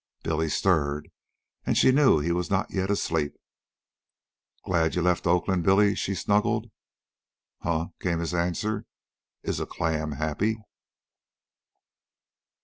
[0.23, 1.11] Billy stirred,
[1.63, 3.35] and she knew he was not yet asleep.
[4.65, 6.71] "Glad you left Oakland, Billy?" she snuggled.
[7.59, 8.87] "Huh!" came his answer.
[9.43, 10.57] "Is a clam happy?"